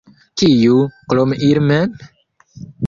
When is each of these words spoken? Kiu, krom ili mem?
Kiu, 0.41 0.79
krom 1.13 1.37
ili 1.51 1.65
mem? 1.69 1.97